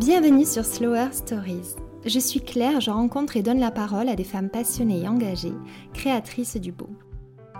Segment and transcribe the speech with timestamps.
[0.00, 1.76] Bienvenue sur Slower Stories.
[2.06, 5.52] Je suis Claire, je rencontre et donne la parole à des femmes passionnées et engagées,
[5.92, 6.88] créatrices du beau.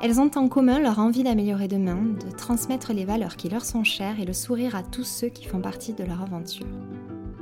[0.00, 3.84] Elles ont en commun leur envie d'améliorer demain, de transmettre les valeurs qui leur sont
[3.84, 6.64] chères et le sourire à tous ceux qui font partie de leur aventure.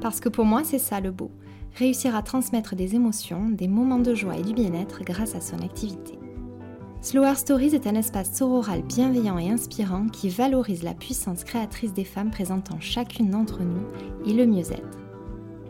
[0.01, 1.31] Parce que pour moi, c'est ça le beau,
[1.77, 5.61] réussir à transmettre des émotions, des moments de joie et du bien-être grâce à son
[5.61, 6.18] activité.
[7.01, 12.05] Slower Stories est un espace sororal bienveillant et inspirant qui valorise la puissance créatrice des
[12.05, 13.87] femmes présentant chacune d'entre nous
[14.27, 14.99] et le mieux-être.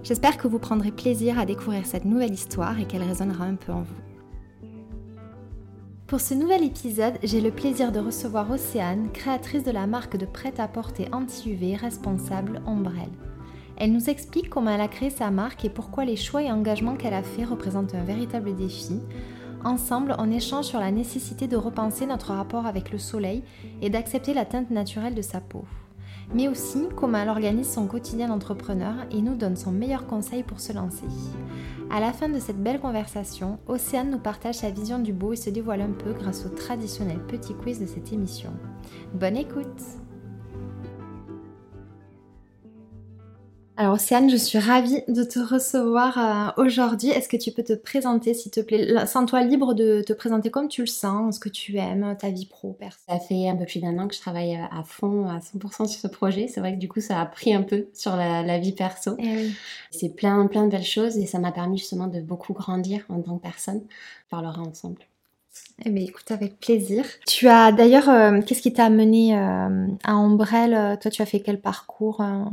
[0.03, 3.73] J'espère que vous prendrez plaisir à découvrir cette nouvelle histoire et qu'elle résonnera un peu
[3.73, 4.69] en vous.
[6.07, 10.25] Pour ce nouvel épisode, j'ai le plaisir de recevoir Océane, créatrice de la marque de
[10.25, 13.13] prêt-à-porter anti-UV responsable Ombrelle.
[13.77, 16.97] Elle nous explique comment elle a créé sa marque et pourquoi les choix et engagements
[16.97, 18.99] qu'elle a faits représentent un véritable défi.
[19.65, 23.43] Ensemble, on échange sur la nécessité de repenser notre rapport avec le soleil
[23.83, 25.65] et d'accepter la teinte naturelle de sa peau
[26.35, 30.61] mais aussi comment elle organise son quotidien d'entrepreneur et nous donne son meilleur conseil pour
[30.61, 31.07] se lancer.
[31.91, 35.37] À la fin de cette belle conversation, Océane nous partage sa vision du beau et
[35.37, 38.51] se dévoile un peu grâce au traditionnel petit quiz de cette émission.
[39.15, 39.83] Bonne écoute
[43.81, 47.11] Alors Océane, je suis ravie de te recevoir euh, aujourd'hui.
[47.11, 49.07] Est-ce que tu peux te présenter s'il te plaît?
[49.07, 52.47] Sens-toi libre de te présenter comme tu le sens, ce que tu aimes, ta vie
[52.47, 52.99] pro, perso.
[53.09, 55.87] Ça fait un peu plus d'un an que je travaille euh, à fond, à 100%
[55.87, 56.49] sur ce projet.
[56.49, 59.15] C'est vrai que du coup, ça a pris un peu sur la, vie perso.
[59.21, 59.49] Eh
[59.93, 63.23] C'est plein, plein de belles choses et ça m'a permis justement de beaucoup grandir en
[63.23, 63.83] tant que personne.
[64.27, 65.03] On parlera ensemble.
[65.85, 67.05] Eh bien, écoute, avec plaisir.
[67.27, 71.39] Tu as d'ailleurs, euh, qu'est-ce qui t'a amené euh, à Ombrelle Toi, tu as fait
[71.39, 72.45] quel parcours euh,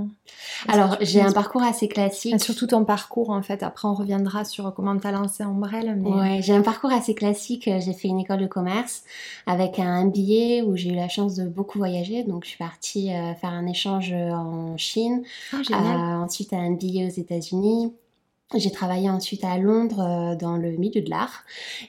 [0.67, 2.39] Alors, j'ai un parcours assez classique.
[2.39, 3.63] surtout ton parcours, en fait.
[3.63, 5.97] Après, on reviendra sur comment tu as lancé Ombrelle.
[5.99, 6.09] Mais...
[6.09, 7.63] Ouais, j'ai un parcours assez classique.
[7.65, 9.03] J'ai fait une école de commerce
[9.47, 12.23] avec un billet où j'ai eu la chance de beaucoup voyager.
[12.23, 13.07] Donc, je suis partie
[13.41, 15.23] faire un échange en Chine.
[15.51, 15.99] Ah, génial.
[16.21, 17.91] ensuite, un billet aux États-Unis.
[18.53, 21.43] J'ai travaillé ensuite à Londres euh, dans le milieu de l'art.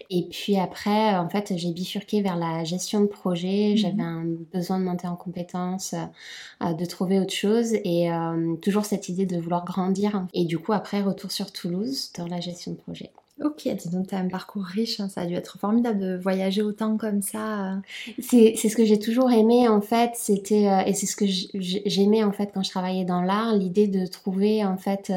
[0.09, 3.72] Et puis après, en fait, j'ai bifurqué vers la gestion de projet.
[3.72, 3.77] Mhm.
[3.77, 5.95] J'avais un besoin de monter en compétences,
[6.62, 10.27] euh, de trouver autre chose et euh, toujours cette idée de vouloir grandir.
[10.33, 13.11] Et du coup, après, retour sur Toulouse dans la gestion de projet.
[13.44, 15.08] Ok, donc tu as un parcours riche, hein.
[15.08, 17.80] ça a dû être formidable de voyager autant comme ça.
[18.19, 22.32] C'est ce que j'ai toujours aimé en fait, c'était et c'est ce que j'aimais en
[22.32, 25.12] fait quand je travaillais dans l'art, l'idée de trouver en fait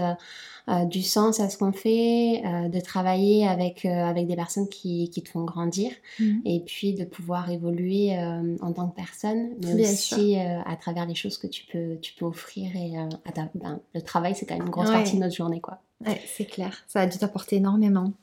[0.69, 4.69] euh, du sens à ce qu'on fait, euh, de travailler avec, euh, avec des personnes
[4.69, 6.41] qui, qui te font grandir mhm.
[6.45, 8.15] et puis de pouvoir évoluer
[8.61, 12.25] en tant que personne, mais aussi à travers les choses que tu peux, tu peux
[12.25, 12.75] offrir.
[12.75, 13.07] Et à
[13.55, 15.59] ben, le travail, c'est quand même une grosse partie de notre journée.
[15.59, 15.79] quoi.
[16.05, 18.13] Ouais, c'est clair, ça a dû t'apporter énormément.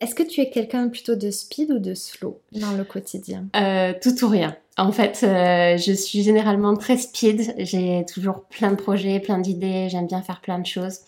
[0.00, 3.46] Est-ce que tu es quelqu'un plutôt de speed ou de slow dans le quotidien?
[3.56, 4.54] Euh, Tout ou rien.
[4.76, 7.54] En fait, euh, je suis généralement très speed.
[7.56, 9.88] J'ai toujours plein de projets, plein d'idées.
[9.88, 10.98] J'aime bien faire plein de choses.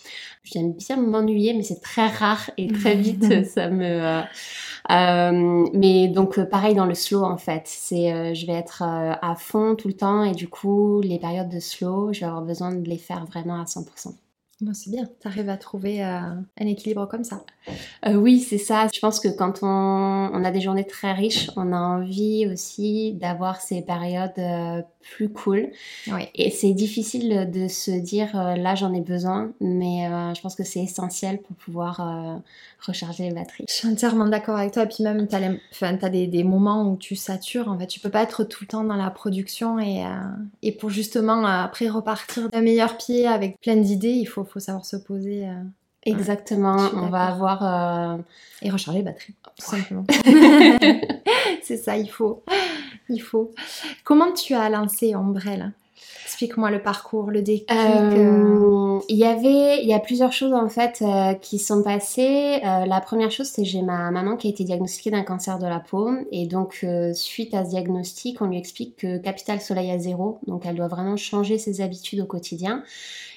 [0.43, 4.23] J'aime bien m'ennuyer, mais c'est très rare et très vite ça me.
[4.91, 7.65] Euh, mais donc pareil dans le slow en fait.
[7.67, 11.61] C'est je vais être à fond tout le temps et du coup les périodes de
[11.61, 14.15] slow, je vais avoir besoin de les faire vraiment à 100%.
[14.61, 16.19] Bon, c'est bien, tu arrives à trouver euh,
[16.61, 17.45] un équilibre comme ça.
[18.07, 18.89] Euh, oui, c'est ça.
[18.93, 23.13] Je pense que quand on, on, a des journées très riches, on a envie aussi
[23.13, 25.71] d'avoir ces périodes euh, plus cool.
[26.35, 30.81] Et c'est difficile de se dire là j'en ai besoin, mais je pense que c'est
[30.81, 32.43] essentiel pour pouvoir
[32.85, 33.65] recharger les batteries.
[33.69, 34.83] Je suis entièrement d'accord avec toi.
[34.83, 37.69] Et puis même, tu as, as des, des, moments où tu satures.
[37.69, 40.05] En fait, tu peux pas être tout le temps dans la production et,
[40.63, 44.85] et pour justement après repartir d'un meilleur pied avec plein d'idées, il faut, faut savoir
[44.85, 45.47] se poser.
[46.05, 48.19] Exactement, on va avoir...
[48.63, 50.05] Et recharger les batteries, tout simplement.
[51.63, 52.43] c'est ça, il faut.
[53.09, 53.53] Il faut.
[54.05, 55.73] Comment tu as lancé Ombrelle?
[56.39, 57.69] Explique-moi le parcours, le déclic.
[57.73, 59.01] Euh, euh.
[59.09, 62.61] il y avait, il y a plusieurs choses en fait euh, qui sont passées.
[62.63, 65.81] la première chose, c'est j'ai ma maman qui a été diagnostiquée d'un cancer de la
[65.81, 70.39] peau et donc suite à ce diagnostic, on lui explique que capital soleil à zéro,
[70.47, 72.85] donc elle doit vraiment changer ses habitudes au quotidien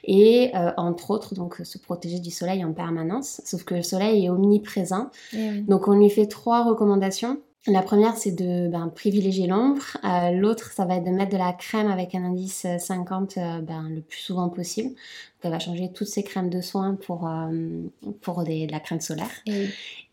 [0.04, 3.42] et entre autres donc se protéger du soleil en permanence.
[3.46, 7.40] Sauf que le soleil est omniprésent, eh donc on lui fait trois recommandations.
[7.68, 9.84] La première, c'est de ben, privilégier l'ombre.
[10.04, 13.42] Euh, l'autre, ça va être de mettre de la crème avec un indice 50 euh,
[13.42, 14.96] euh, ben, le plus souvent possible.
[15.44, 17.30] Elle va changer toutes ses crèmes de soins pour,
[18.22, 19.32] pour de la crème solaire.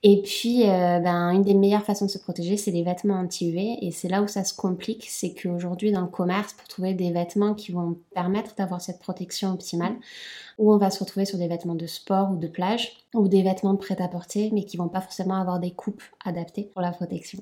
[0.03, 3.79] Et, puis, ben, une des meilleures façons de se protéger, c'est les vêtements anti-UV.
[3.83, 7.11] Et c'est là où ça se complique, c'est qu'aujourd'hui, dans le commerce, pour trouver des
[7.11, 9.97] vêtements qui vont permettre d'avoir cette protection optimale,
[10.59, 13.43] où on va se retrouver sur des vêtements de sport ou de plage ou des
[13.43, 17.39] vêtements de prêt-à-porter mais qui vont pas forcément avoir des coupes adaptées pour la protection.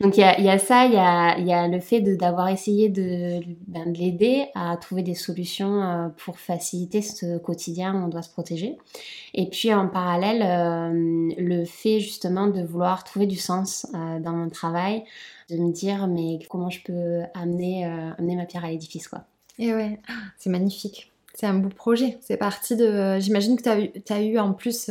[0.00, 3.40] Donc il y a, ça, il y a, y a, le fait d'avoir essayé de,
[3.66, 8.30] ben, de l'aider à trouver des solutions euh, pour faciliter ce, quotidien on doit se
[8.30, 8.76] protéger.
[9.34, 10.92] Et puis en parallèle,
[11.38, 15.04] le fait justement de vouloir trouver du sens dans mon travail,
[15.48, 19.24] de me dire mais comment je peux amener, amener ma pierre à l'édifice quoi.
[19.58, 20.00] Et ouais,
[20.38, 21.12] c'est magnifique.
[21.34, 22.18] C'est un beau projet.
[22.20, 23.18] C'est parti de.
[23.20, 24.90] J'imagine que tu as, as, eu en plus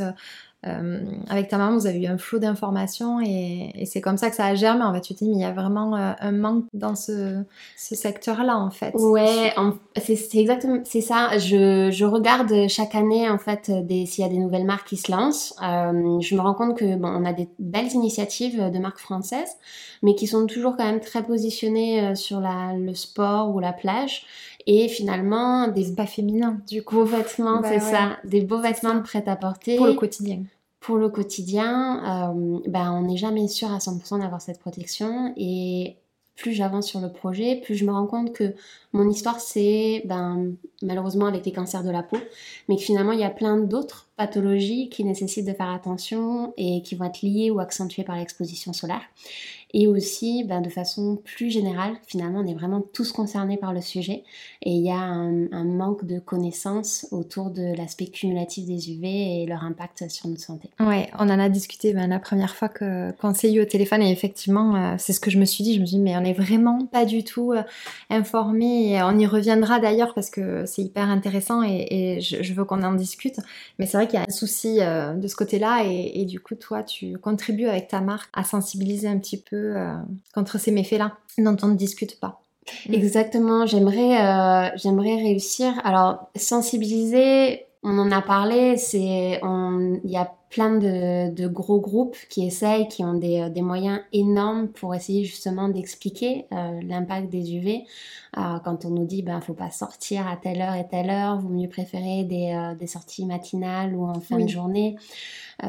[0.67, 4.35] euh, avec ta maman, vous avez eu un flot d'informations et, c'est comme ça que
[4.35, 4.83] ça a germé.
[4.83, 7.43] En fait, tu te dis, mais il y a vraiment euh, un manque dans ce,
[7.77, 8.93] secteur-là, en fait.
[8.95, 9.53] Ouais,
[9.95, 11.37] c'est exactement, c'est ça.
[11.37, 15.11] Je, je, regarde chaque année, en fait, s'il y a des nouvelles marques qui se
[15.11, 15.55] lancent.
[15.63, 19.55] Euh, je me rends compte que bon, on a des belles initiatives de marques françaises,
[20.03, 24.25] mais qui sont toujours quand même très positionnées sur la, le sport ou la plage
[24.65, 26.95] et finalement des pas féminins du coup.
[26.95, 30.43] beaux vêtements, bah c'est ça, des beaux vêtements de prêt-à-porter pour le quotidien.
[30.79, 35.97] Pour le quotidien, euh, ben, on n'est jamais sûr à 100% d'avoir cette protection et
[36.35, 38.53] plus j'avance sur le projet, plus je me rends compte que
[38.93, 42.17] mon histoire c'est ben, malheureusement avec les cancers de la peau,
[42.69, 46.81] mais que finalement il y a plein d'autres pathologies qui nécessitent de faire attention et
[46.81, 49.01] qui vont être liées ou accentuées par l'exposition solaire.
[49.73, 53.81] Et aussi, ben, de façon plus générale, finalement, on est vraiment tous concernés par le
[53.81, 54.23] sujet
[54.63, 59.45] et il y a un, manque de connaissances autour de l'aspect cumulatif des UV et
[59.45, 60.69] leur impact sur notre santé.
[60.79, 64.11] Ouais, on en a discuté ben, la première fois qu'on s'est eu au téléphone et
[64.11, 65.75] effectivement, euh, c'est ce que je me suis dit.
[65.75, 67.61] Je me suis dit, mais on n'est vraiment pas du tout euh,
[68.09, 72.81] informé et on y reviendra d'ailleurs parce que c'est hyper intéressant et, je, veux qu'on
[72.81, 73.39] en discute.
[73.77, 76.55] Mais c'est vrai qu'il y a un souci euh, de ce côté-là et, du coup,
[76.55, 79.93] toi, tu contribues avec ta marque à sensibiliser un petit peu euh,
[80.33, 82.41] contre ces méfaits-là dont on ne discute pas.
[82.91, 85.73] Exactement, j'aimerais euh, j'aimerais réussir.
[85.83, 92.45] Alors, sensibiliser, on en a parlé, c'est il y a plein de, gros groupes qui
[92.45, 97.85] essayent, qui ont des, des moyens énormes pour essayer justement d'expliquer euh, l'impact des UV.
[98.33, 101.49] quand on nous dit ben faut pas sortir à telle heure et telle heure, vaut
[101.49, 104.97] mieux préférer des, des sorties matinales ou en fin de journée.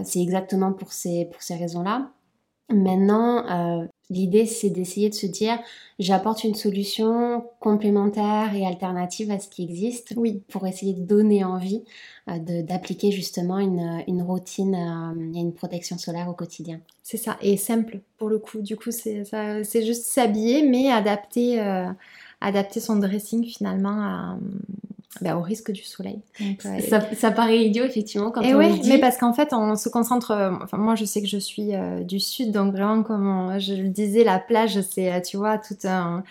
[0.04, 2.10] c'est exactement pour ces pour ces raisons-là.
[2.70, 5.58] Maintenant, euh, l'idée c'est d'essayer de se dire
[5.98, 10.42] j'apporte une solution complémentaire et alternative à ce qui existe oui.
[10.48, 11.82] pour essayer de donner envie
[12.28, 16.80] euh, d'appliquer justement une, une routine euh, et une protection solaire au quotidien.
[17.02, 18.60] C'est ça, et simple pour le coup.
[18.60, 19.24] Du coup, c'est
[19.74, 21.58] juste s'habiller mais adapter,
[22.40, 24.38] adapter son dressing finalement à,
[25.20, 26.22] bah, au risque du soleil.
[26.60, 28.88] ça, ça, paraît idiot effectivement quand et on ouais, le dit.
[28.88, 30.30] mais parce qu'en fait on se concentre.
[30.30, 33.74] Euh, enfin moi je sais que je suis euh, du sud donc vraiment comme je
[33.74, 36.22] le disais la plage c'est euh, tu vois toute un,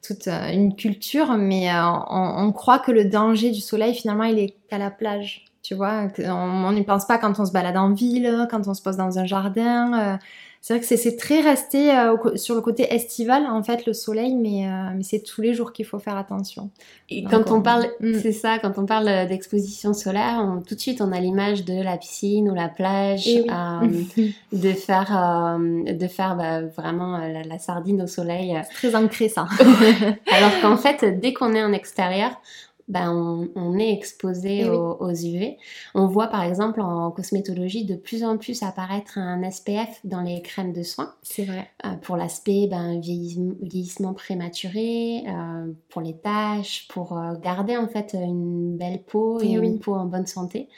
[0.00, 4.54] toute une culture mais on, on, croit que le danger du soleil finalement il est
[4.68, 5.46] qu'à la plage.
[5.62, 8.82] Tu vois, on n'y pense pas quand on se balade en ville, quand on se
[8.82, 10.18] pose dans un jardin
[10.66, 14.34] c'est vrai que c'est très resté euh, sur le côté estival, en fait, le soleil,
[14.34, 16.70] mais, euh, mais c'est tous les jours qu'il faut faire attention.
[17.10, 18.14] Et quand on parle, mm.
[18.22, 21.98] c'est ça, quand on parle d'exposition solaire, tout de suite, on a l'image de la
[21.98, 28.06] piscine ou la plage, eh euh, de faire, de faire bah, vraiment la, sardine au
[28.06, 28.58] soleil.
[28.72, 29.46] très ancré, ça.
[30.32, 32.40] Alors qu'en fait, dès qu'on est en extérieur,
[32.88, 35.56] ben on, est exposé eh aux, UV.
[35.94, 40.42] On voit par exemple en cosmétologie de plus en plus apparaître un SPF dans les
[40.42, 41.14] crèmes de soins.
[41.22, 41.70] C'est vrai.
[41.86, 48.14] Euh, pour l'aspect ben, vieillissement, prématuré, euh, pour les taches, pour euh, garder en fait
[48.14, 50.68] une belle peau et, une peau en bonne santé.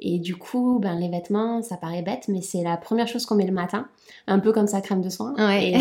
[0.00, 3.36] Et du coup, ben, les vêtements, ça paraît bête, mais c'est la première chose qu'on
[3.36, 3.88] met le matin,
[4.26, 5.34] un peu comme sa crème de soins.
[5.60, 5.76] Et,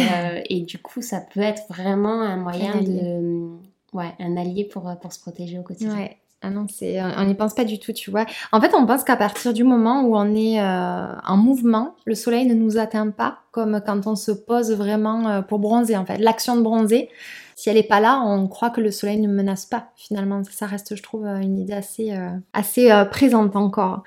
[0.50, 3.50] et, du coup, ça peut être vraiment un moyen de
[3.94, 5.96] ouais, un allié pour, euh, pour se protéger au quotidien.
[5.96, 6.18] Ouais.
[6.44, 8.26] Ah non, c'est, on n'y pense pas du tout, tu vois.
[8.52, 12.16] En fait, on pense qu'à partir du moment où on est euh, en mouvement, le
[12.16, 16.04] soleil ne nous atteint pas, comme quand on se pose vraiment euh, pour bronzer, en
[16.04, 16.18] fait.
[16.18, 17.10] L'action de bronzer,
[17.56, 19.92] si elle n'est pas là, on croit que le soleil ne menace pas.
[19.96, 22.12] Finalement, ça reste, je trouve, une idée assez,
[22.54, 24.02] assez présente encore.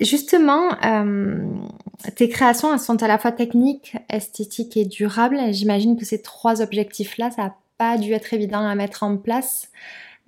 [0.00, 0.70] justement,
[2.16, 5.38] tes créations, elles sont à la fois techniques, esthétiques et durables.
[5.50, 9.70] J'imagine que ces trois objectifs-là, ça pas dû être évident à mettre en place.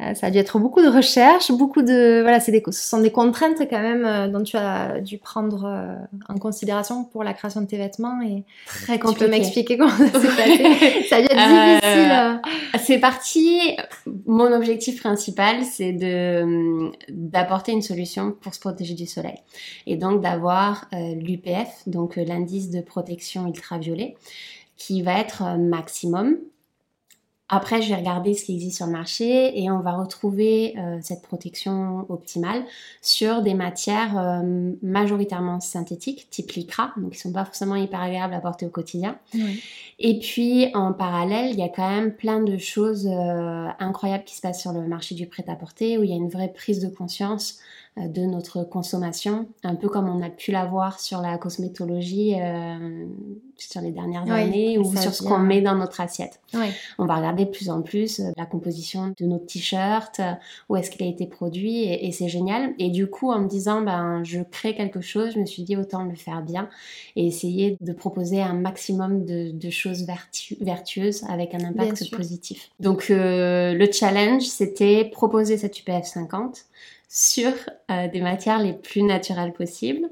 [0.00, 3.00] Euh, ça a dû être beaucoup de recherches, beaucoup de voilà, c'est des, ce sont
[3.00, 5.94] des contraintes quand même euh, dont tu as dû prendre euh,
[6.32, 9.18] en considération pour la création de tes vêtements et très compliqué.
[9.18, 12.82] Tu peux m'expliquer comment ça s'est passé Ça a dû être difficile.
[12.82, 13.76] C'est parti.
[14.26, 19.36] Mon objectif principal, c'est de d'apporter une solution pour se protéger du soleil
[19.86, 24.16] et donc d'avoir l'UPF, donc l'indice de protection ultraviolet,
[24.76, 26.36] qui va être maximum
[27.52, 30.98] Après, je vais regarder ce qui existe sur le marché et on va retrouver euh,
[31.02, 32.62] cette protection optimale
[33.02, 38.34] sur des matières euh, majoritairement synthétiques, type lycra, donc qui sont pas forcément hyper agréables
[38.34, 39.18] à porter au quotidien.
[39.98, 44.36] Et puis en parallèle, il y a quand même plein de choses euh, incroyables qui
[44.36, 46.88] se passent sur le marché du prêt-à-porter où il y a une vraie prise de
[46.88, 47.58] conscience
[47.96, 53.06] de notre consommation, un peu comme on a pu l'avoir sur la cosmétologie euh,
[53.56, 56.40] sur les dernières années ou sur ce qu'on met dans notre assiette.
[56.98, 60.20] On va regarder de plus en plus euh, la composition de nos t-shirts,
[60.68, 62.74] où est-ce qu'il a été produit et, c'est génial.
[62.78, 65.76] Et du coup, en me disant, ben, je crée quelque chose, je me suis dit
[65.76, 66.68] autant le faire bien
[67.16, 70.06] et essayer de proposer un maximum de, choses
[70.60, 72.70] vertueuses avec un impact positif.
[72.80, 76.66] Donc le challenge, c'était proposer cette UPF 50
[77.12, 77.52] sur
[77.90, 80.08] euh, des matières les plus naturelles possibles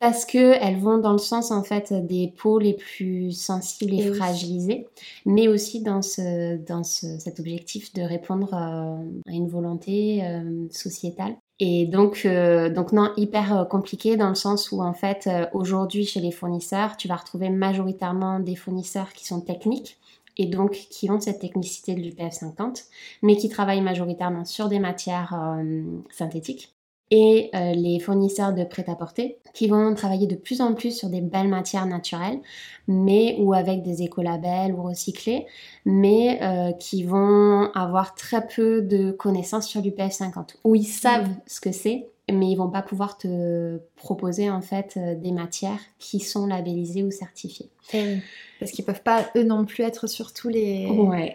[0.00, 4.88] parce qu'elles vont dans le sens en fait des peaux les plus sensibles et, fragilisées,
[5.24, 11.36] mais aussi dans, ce, dans cet objectif de répondre euh, à une volonté euh, sociétale.
[11.60, 12.26] Et donc,
[12.74, 17.06] donc non, hyper compliqué dans le sens où en fait aujourd'hui chez les fournisseurs, tu
[17.06, 20.00] vas retrouver majoritairement des fournisseurs qui sont techniques,
[20.36, 22.84] et donc qui ont cette technicité de l'UPF 50,
[23.22, 26.74] mais qui travaillent majoritairement sur des matières euh, synthétiques.
[27.10, 31.20] Et euh, les fournisseurs de prêt-à-porter qui vont travailler de plus en plus sur des
[31.20, 32.40] belles matières naturelles,
[32.88, 35.44] mais ou avec des écolabels ou recyclés,
[35.84, 41.28] mais euh, qui vont avoir très peu de connaissances sur l'UPF 50, où ils savent
[41.46, 46.18] ce que c'est, mais ils vont pas pouvoir te proposer en fait des matières qui
[46.18, 47.68] sont labellisées ou certifiées.
[47.92, 48.20] Eh
[48.62, 50.88] parce qu'ils peuvent pas eux non plus être sur tous les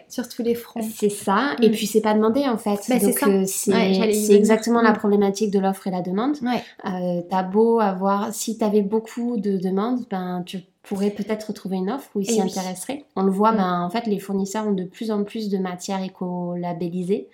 [0.08, 0.80] sur tous les fronts.
[0.82, 1.54] C'est ça.
[1.62, 1.72] Et mm.
[1.72, 2.80] puis c'est pas demandé en fait.
[2.88, 4.96] Bah, Donc euh, c'est exactement la mm.
[4.96, 6.36] problématique de l'offre et la demande.
[6.42, 6.62] Ouais.
[6.86, 11.76] Euh, t'as beau avoir, si tu avais beaucoup de demandes, ben tu pourrais peut-être trouver
[11.76, 13.04] une offre où ils s'y intéresseraient.
[13.14, 13.56] On le voit, mm.
[13.56, 17.28] ben en fait les fournisseurs ont de plus en plus de matières éco-labellisées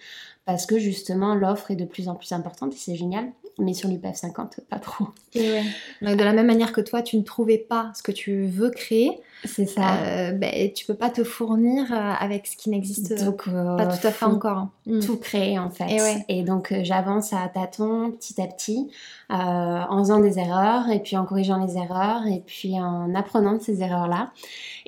[0.45, 3.27] parce que justement l'offre est de plus en plus importante et c'est génial
[3.59, 5.09] mais sur l'UPF 50, pas trop.
[5.35, 5.61] Et
[6.03, 9.21] de la même manière que toi, tu ne trouvais pas ce que tu veux créer,
[9.45, 9.97] c'est ça.
[10.05, 14.07] Euh, ben, tu peux pas te fournir euh, avec ce qui n'existe euh, pas tout
[14.07, 14.59] à fait encore.
[14.59, 14.71] Hein.
[14.87, 15.01] Mm.
[15.01, 16.25] Tout créer en fait.
[16.29, 18.91] Et, donc euh, j'avance à tâtons, petit à petit,
[19.29, 23.63] en faisant des erreurs et puis en corrigeant les erreurs et puis en apprenant de
[23.63, 24.31] ces erreurs-là.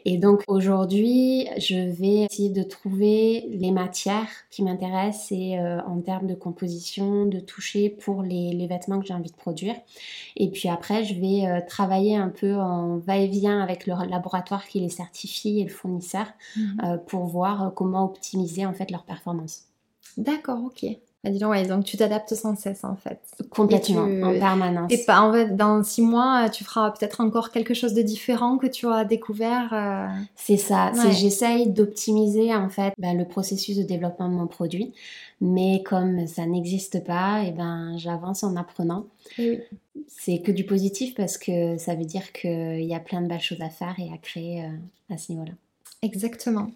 [0.09, 6.29] Et donc aujourd'hui, je vais essayer de trouver les matières qui m'intéressent et en termes
[6.29, 9.75] de composition, de toucher pour les, les vêtements que j'ai envie de produire.
[10.37, 14.89] Et puis après, je vais travailler un peu en va-et-vient avec le laboratoire qui les
[14.89, 16.81] certifie et le fournisseur mhm.
[16.85, 19.65] euh, pour voir euh, comment optimiser en fait leur performance.
[20.17, 20.87] D'accord, ok.
[21.27, 23.19] Bah, dis donc, ouais, donc tu t'adaptes sans cesse en fait.
[23.51, 24.93] Complètement, en permanence.
[24.93, 28.59] Et pas, en fait, dans six mois, tu feras peut-être encore quelque chose de différent
[28.59, 29.71] que tu as découvert.
[29.73, 30.07] Euh.
[30.37, 30.93] C'est ça.
[31.11, 34.93] J'essaye d'optimiser en fait bah, le processus de développement de mon produit,
[35.41, 39.07] mais comme ça n'existe pas, et ben j'avance en apprenant.
[39.39, 39.59] Oui.
[40.07, 43.41] C'est que du positif parce que ça veut dire qu'il y a plein de belles
[43.41, 45.53] choses à faire et à créer euh, à ce niveau-là.
[46.07, 46.71] Exactement.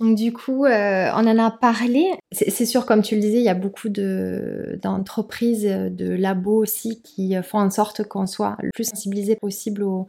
[0.00, 2.10] Donc du coup, euh, on en a parlé.
[2.32, 7.34] C'est sûr, comme tu le disais, il y a beaucoup d'entreprises, de, labos aussi qui
[7.44, 10.08] font en sorte qu'on soit le plus sensibilisé possible au,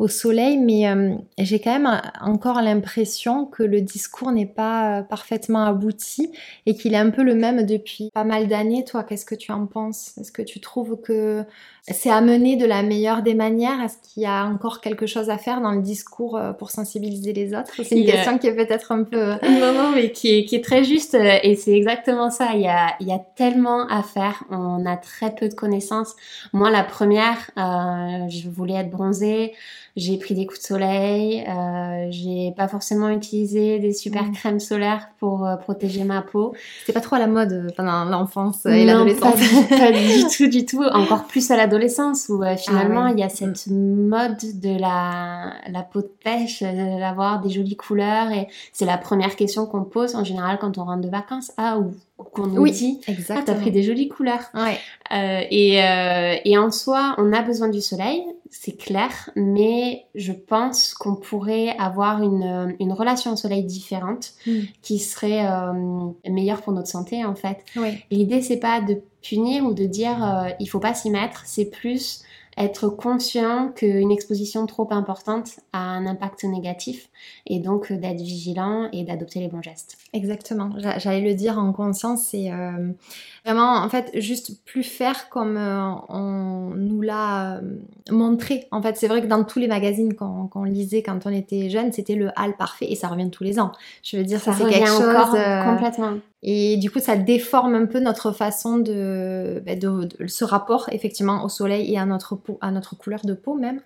[0.00, 5.64] au soleil, mais euh, j'ai quand même encore l'impression que le discours n'est pas parfaitement
[5.64, 6.32] abouti
[6.66, 8.84] et qu'il est un peu le même depuis pas mal d'années.
[8.84, 10.18] Toi, qu'est-ce que tu en penses?
[10.18, 11.44] Est-ce que tu trouves que
[11.86, 13.80] c'est amené de la meilleure des manières?
[13.82, 17.32] Est-ce qu'il y a encore quelque chose à faire dans le discours euh, pour sensibiliser
[17.32, 17.70] les autres?
[17.76, 19.34] C'est une question qui est peut-être un peu...
[19.34, 22.54] Euh, non, non, mais qui est, qui est très juste et c'est exactement ça.
[22.54, 24.42] Il y, a, il y a tellement à faire.
[24.50, 26.16] On a très peu de connaissances.
[26.52, 29.52] Moi, la première, je voulais être bronzée
[29.96, 34.32] j'ai pris des coups de soleil, euh, j'ai pas forcément utilisé des super mm.
[34.32, 36.52] crèmes solaires pour euh, protéger ma peau.
[36.80, 39.34] C'était pas trop à la mode euh, pendant l'enfance et l'adolescence.
[39.68, 40.82] Pas, pas, du tout, du tout.
[40.82, 45.54] Encore plus à l'adolescence où euh, finalement ah il y a cette mode de la,
[45.70, 50.16] la peau de pêche, d'avoir des jolies couleurs et c'est la première question qu'on pose
[50.16, 51.52] en général quand on rentre de vacances.
[51.56, 51.92] Ah, ou
[52.32, 54.78] qu'on nous dit ah t'as pris des jolies couleurs ouais.
[55.12, 58.22] euh, et, euh, et en soi on a besoin du soleil
[58.56, 64.60] c'est clair mais je pense qu'on pourrait avoir une, une relation au soleil différente hmm.
[64.80, 65.72] qui serait euh,
[66.30, 68.04] meilleure pour notre santé en fait oui.
[68.12, 71.64] l'idée c'est pas de punir ou de dire euh, il faut pas s'y mettre c'est
[71.64, 72.22] plus
[72.56, 77.08] être conscient qu'une exposition trop importante a un impact négatif
[77.46, 79.96] et donc d'être vigilant et d'adopter les bons gestes.
[80.12, 82.92] Exactement, j'allais le dire en conscience, c'est euh,
[83.44, 87.60] vraiment en fait juste plus faire comme euh, on nous l'a euh,
[88.10, 88.68] montré.
[88.70, 91.92] En fait, c'est vrai que dans tous les magazines qu'on lisait quand on était jeune,
[91.92, 93.72] c'était le hall parfait et ça revient tous les ans.
[94.02, 95.00] Je veux dire, ça, c'est quelque chose
[95.64, 96.18] complètement.
[96.46, 101.42] Et du coup, ça déforme un peu notre façon de, bah, de, ce rapport effectivement
[101.42, 103.80] au soleil et à notre peau, à notre couleur de peau même.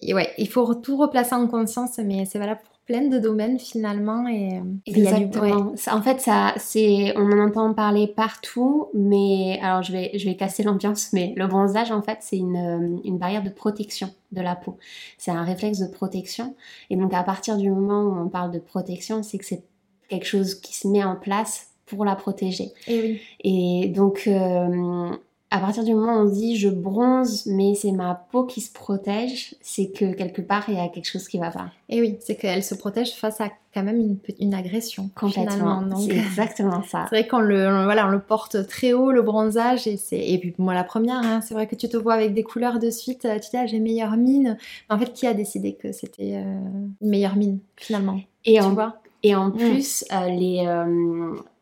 [0.00, 3.58] Et ouais, il faut tout replacer en conscience, mais c'est valable pour plein de domaines
[3.58, 5.72] finalement et exactement.
[5.90, 10.36] En fait, ça, c'est, on en entend parler partout, mais alors je vais, je vais
[10.36, 14.56] casser l'ambiance, mais le bronzage en fait, c'est une, une barrière de protection de la
[14.56, 14.76] peau.
[15.16, 16.54] C'est un réflexe de protection,
[16.90, 19.62] et donc à partir du moment où on parle de protection, c'est que c'est
[20.08, 22.72] quelque chose qui se met en place pour la protéger.
[22.86, 23.20] Et oui.
[23.42, 25.10] Et donc euh,
[25.50, 28.72] à partir du moment où on dit je bronze mais c'est ma peau qui se
[28.72, 31.70] protège, c'est que quelque part il y a quelque chose qui va pas.
[31.88, 35.10] Et oui, c'est qu'elle se protège face à quand même une, une agression.
[35.14, 35.96] Complètement.
[35.96, 37.06] C'est exactement ça.
[37.10, 40.38] C'est vrai qu'on le, voilà, on le porte très haut le bronzage et c'est et
[40.38, 42.90] puis moi la première, hein, c'est vrai que tu te vois avec des couleurs de
[42.90, 44.56] suite, tu dis ah, j'ai meilleure mine.
[44.90, 46.58] en fait, qui a décidé que c'était euh,
[47.00, 48.20] une meilleure mine finalement?
[48.44, 49.00] Et tu vois?
[49.24, 49.56] et en mm.
[49.56, 50.64] plus, euh, les,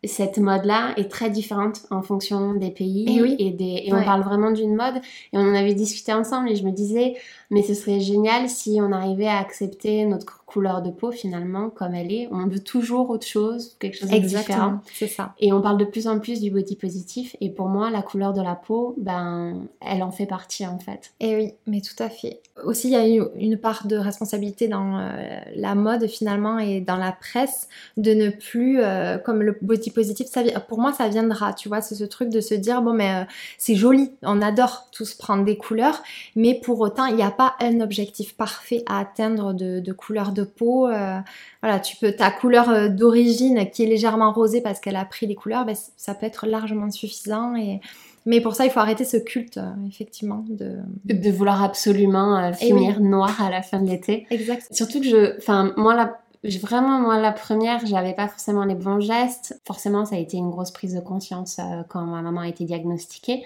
[0.04, 3.37] cette mode-là est très différente en fonction des pays et, oui.
[3.38, 6.56] et, des, et on parle vraiment d'une mode et on en avait discuté ensemble et
[6.56, 7.14] je me disais
[7.50, 11.94] mais ce serait génial si on arrivait à accepter notre couleur de peau finalement comme
[11.94, 12.28] elle est.
[12.30, 14.80] On veut toujours autre chose quelque chose de différent.
[14.92, 15.35] c'est ça.
[15.38, 17.37] Et on parle de plus en plus du body positif.
[17.40, 21.12] Et pour moi la couleur de la peau ben elle en fait partie en fait.
[21.21, 22.40] Et oui mais tout à fait.
[22.64, 26.80] Aussi il y a eu une part de responsabilité dans euh, la mode finalement et
[26.80, 31.09] dans la presse de ne plus euh, comme le body positif, ça, pour moi, ça
[31.09, 33.25] viendra, tu vois, c'est ce truc de se dire, bon, mais euh,
[33.59, 36.02] c'est joli, on adore tous prendre des couleurs,
[36.37, 40.41] mais pour autant, il n'y a pas un objectif parfait à atteindre de, couleur de
[40.44, 40.88] peau.
[40.88, 41.18] Euh,
[41.62, 45.26] voilà, tu peux, ta couleur euh, d'origine qui est légèrement rosée parce qu'elle a pris
[45.26, 47.80] des couleurs, ben, ça peut être largement suffisant et...
[48.25, 49.58] Mais pour ça, il faut arrêter ce culte,
[49.88, 50.76] effectivement, de...
[51.04, 54.28] De vouloir absolument finir noir à la fin de l'été.
[54.30, 54.68] Exact.
[54.70, 55.37] Surtout que je...
[55.38, 59.61] Enfin, moi, la Vraiment, moi, la première, j'avais pas forcément les bons gestes.
[59.64, 62.64] Forcément, ça a été une grosse prise de conscience euh, quand ma maman a été
[62.64, 63.44] diagnostiquée.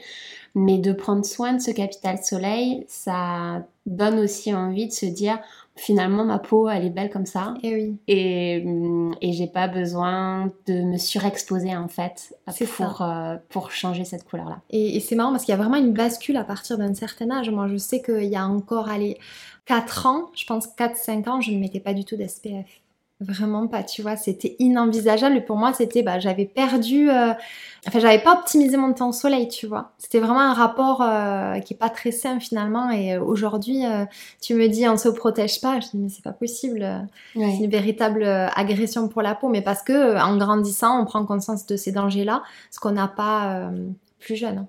[0.54, 5.38] Mais de prendre soin de ce capital soleil, ça donne aussi envie de se dire
[5.76, 7.52] finalement ma peau elle est belle comme ça.
[7.62, 7.96] Et oui.
[8.08, 12.34] Et, mm, et j'ai pas besoin de me surexposer en fait
[12.78, 15.62] pour euh, pour changer cette couleur là et, et c'est marrant parce qu'il y a
[15.62, 17.50] vraiment une bascule à partir d'un certain âge.
[17.50, 19.18] Moi je sais qu'il y a encore allez
[19.66, 22.80] 4 ans je pense 4-5 ans je ne mettais pas du tout d'SPF
[23.20, 25.38] Vraiment pas, tu vois, c'était inenvisageable.
[25.38, 27.32] Et pour moi c'était, bah, j'avais perdu, euh,
[27.88, 29.92] enfin j'avais pas optimisé mon temps au soleil, tu vois.
[29.96, 32.90] C'était vraiment un rapport euh, qui est pas très sain finalement.
[32.90, 33.84] Et euh, aujourd'hui
[34.42, 37.70] tu me dis on se protège pas, je dis mais c'est pas possible, c'est une
[37.70, 38.22] véritable
[38.54, 42.42] agression pour la peau, mais parce que en grandissant on prend conscience de ces dangers-là,
[42.70, 43.70] ce qu'on n'a pas
[44.18, 44.66] plus jeune.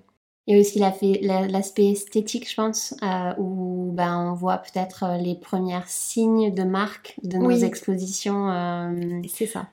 [0.48, 5.16] Il y a aussi l'aspect esthétique, je pense, euh, où ben, on voit peut-être euh,
[5.18, 9.20] les premiers signes de marque de nos expositions euh,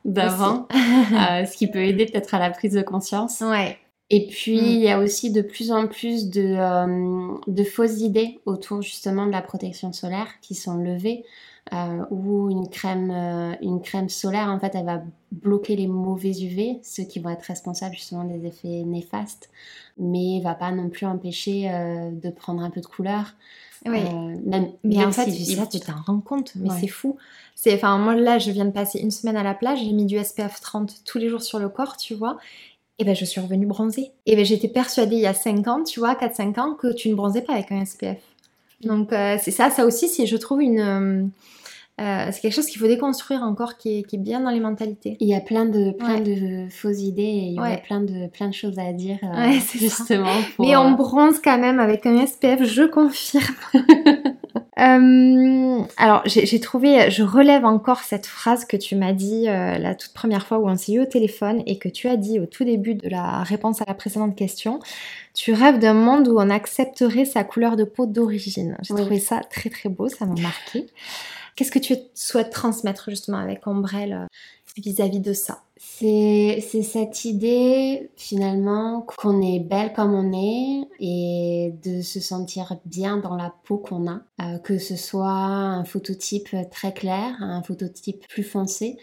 [0.04, 3.40] d'avant, ce qui peut aider peut-être à la prise de conscience.
[3.40, 3.78] Ouais.
[4.10, 4.66] Et puis, mm.
[4.66, 6.58] il y a aussi de plus en plus de,
[7.50, 11.24] de fausses idées autour justement de la protection solaire qui sont levées.
[11.74, 15.02] Euh, où une crème, euh, une crème solaire, en fait, elle va
[15.32, 19.50] bloquer les mauvais UV, ceux qui vont être responsables justement des effets néfastes,
[19.98, 23.34] mais va pas non plus empêcher euh, de prendre un peu de couleur.
[23.88, 24.00] Oui.
[24.84, 25.26] mais en fait,
[25.56, 27.18] là, tu t'en rends compte, mais c'est fou.
[27.56, 30.06] C'est, enfin, moi là, je viens de passer une semaine à la plage, j'ai mis
[30.06, 32.38] du SPF 30 tous les jours sur le corps, tu vois.
[32.98, 34.12] Et ben, je suis revenue bronzer.
[34.26, 37.10] Et ben, j'étais persuadée il y a 5 ans, tu vois, 4-5 ans, que tu
[37.10, 38.20] ne bronzais pas avec un SPF.
[38.84, 41.32] Donc, c'est ça, ça aussi, c'est, je trouve, une
[42.02, 45.16] euh, c'est quelque chose qu'il faut déconstruire encore, qui est, bien dans les mentalités.
[45.22, 48.28] Il y a plein de, plein de fausses idées et il y a plein de,
[48.28, 50.34] plein de choses à dire, euh, justement.
[50.60, 53.56] Mais on euh, bronze quand même avec un SPF, je confirme.
[54.78, 60.46] alors, j'ai trouvé, je relève encore cette phrase que tu m'as dit la toute première
[60.46, 62.96] fois où on s'est eu au téléphone et que tu as dit au tout début
[62.96, 64.80] de la réponse à la précédente question.
[65.34, 68.78] Tu rêves d'un monde où on accepterait sa couleur de peau d'origine.
[68.82, 70.88] J'ai trouvé ça très très beau, ça m'a marqué.
[71.56, 74.14] Qu'est-ce que tu souhaites transmettre justement avec Ombrelle?
[74.14, 74.28] euh,
[74.78, 75.62] vis-à-vis de ça.
[75.78, 83.18] C'est, cette idée finalement qu'on est belle comme on est et de se sentir bien
[83.18, 88.28] dans la peau qu'on a, euh, que ce soit un phototype très clair, un phototype
[88.28, 88.98] plus foncé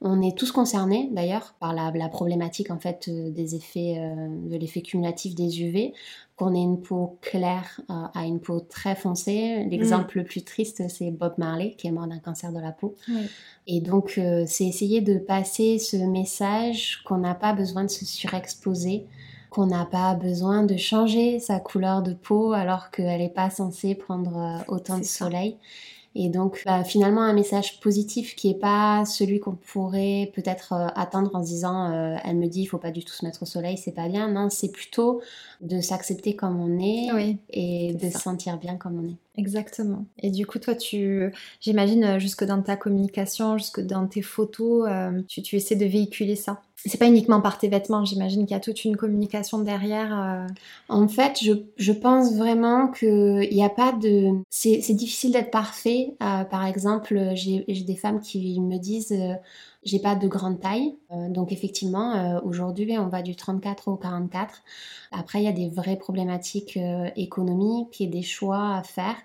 [0.00, 4.56] On est tous concernés d'ailleurs par la, problématique en fait euh, des effets euh, de
[4.56, 5.92] l'effet cumulatif des UV.
[6.36, 9.66] Qu'on ait une peau claire à une peau très foncée.
[9.68, 12.94] L'exemple le plus triste, c'est Bob Marley qui est mort d'un cancer de la peau.
[13.66, 19.04] Et donc, c'est essayer de passer ce message qu'on n'a pas besoin de se surexposer
[19.50, 23.96] qu'on n'a pas besoin de changer sa couleur de peau alors qu'elle n'est pas censée
[23.96, 25.56] prendre autant de soleil.
[26.14, 30.86] Et donc, bah, finalement, un message positif qui n'est pas celui qu'on pourrait peut-être euh,
[30.96, 33.42] attendre en se disant euh, elle me dit il faut pas du tout se mettre
[33.42, 34.28] au soleil, c'est pas bien.
[34.28, 35.20] Non, c'est plutôt
[35.60, 39.16] de s'accepter comme on est et de se sentir bien comme on est.
[39.36, 40.06] Exactement.
[40.18, 44.88] Et du coup, toi, tu, j'imagine, euh, jusque dans ta communication, jusque dans tes photos,
[45.28, 46.62] tu, tu essaies de véhiculer ça?
[46.86, 50.16] C'est pas uniquement par tes vêtements, j'imagine qu'il y a toute une communication derrière.
[50.16, 50.46] Euh.
[50.88, 54.30] En fait, je, pense vraiment qu'il n'y a pas de.
[54.48, 56.14] C'est difficile d'être parfait.
[56.22, 59.34] Euh, par exemple, j'ai des femmes qui me disent euh,
[59.82, 60.96] j'ai pas de grande taille.
[61.30, 64.62] donc, effectivement, aujourd'hui, on va du 34 au 44.
[65.12, 66.78] Après, il y a des vraies problématiques
[67.16, 69.16] économiques et des choix à faire.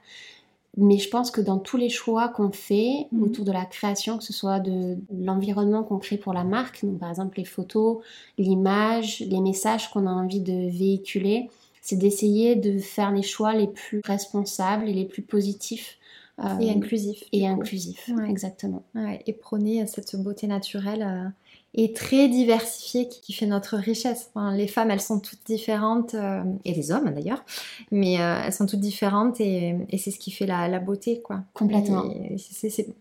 [0.75, 3.23] Mais je pense que dans tous les choix qu'on fait mhm.
[3.23, 6.99] autour de la création, que ce soit de l'environnement qu'on crée pour la marque, donc
[6.99, 7.99] par exemple les photos,
[8.37, 11.49] l'image, les messages qu'on a envie de véhiculer,
[11.81, 15.97] c'est d'essayer de faire les choix les plus responsables et les plus positifs.
[16.39, 17.23] Euh, et inclusifs.
[17.31, 18.83] Et inclusifs, exactement.
[19.27, 21.03] et prôner cette beauté naturelle.
[21.03, 21.29] Euh,
[21.75, 24.29] et très diversifiée qui, fait notre richesse.
[24.53, 27.43] les femmes, elles sont toutes différentes, euh, et les hommes d'ailleurs,
[27.91, 31.41] mais euh, elles sont toutes différentes et, c'est ce qui fait la, beauté, quoi.
[31.53, 32.03] Complètement.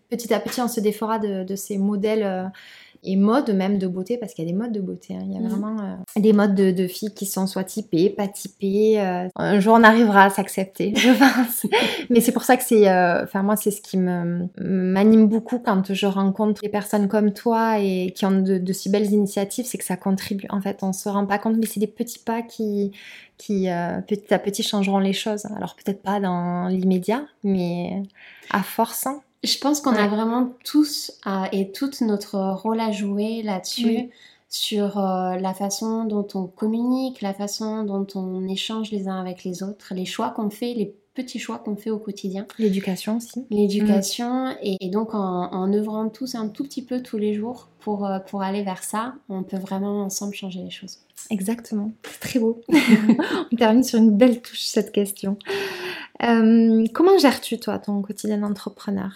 [0.09, 2.47] petit à petit, on se défera de, de ces modèles euh,
[3.05, 5.15] et modes même de beauté, parce qu'il y a des modes de beauté.
[5.15, 5.23] Hein.
[5.25, 5.47] Il y a mhm.
[5.47, 8.99] vraiment euh, des modes de, filles qui sont soit typées, pas typées.
[9.01, 11.65] Euh, un jour, on arrivera à s'accepter, je pense.
[12.09, 15.59] Mais c'est pour ça que c'est, euh, enfin moi, c'est ce qui me m'anime beaucoup
[15.59, 19.77] quand je rencontre des personnes comme toi et qui ont de, si belles initiatives, c'est
[19.77, 20.47] que ça contribue.
[20.49, 22.91] En fait, on se rend pas compte, mais c'est des petits pas qui
[23.37, 23.67] qui
[24.07, 25.45] petit à petit changeront les choses.
[25.57, 28.03] Alors peut-être pas dans l'immédiat, mais
[28.51, 29.07] à force.
[29.07, 29.21] Hein.
[29.43, 31.11] Je pense qu'on a vraiment tous
[31.51, 34.09] et toute notre rôle à jouer là-dessus.
[34.53, 39.43] sur euh, la façon dont on communique, la façon dont on échange les uns avec
[39.43, 42.45] les autres, les choix qu'on fait, les petits choix qu'on fait au quotidien.
[42.59, 43.45] L'éducation aussi.
[43.49, 48.05] L'éducation, et, donc en, en, œuvrant tous un tout petit peu tous les jours pour,
[48.05, 50.99] euh, pour aller vers ça, on peut vraiment ensemble changer les choses.
[51.31, 52.61] Exactement, c'est très beau.
[53.51, 55.37] on termine sur une belle touche cette question.
[56.21, 59.11] Euh, comment gères-tu toi ton quotidien d'entrepreneur?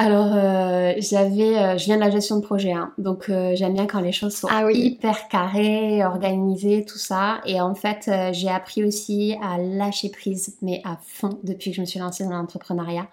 [0.00, 3.74] Alors, euh, j'avais, euh, je viens de la gestion de projet, hein, donc euh, j'aime
[3.74, 7.40] bien quand les choses sont ah hyper carrées, organisées, tout ça.
[7.46, 11.80] Et en fait, j'ai appris aussi à lâcher prise, mais à fond depuis que je
[11.80, 13.08] me suis lancée dans l'entrepreneuriat,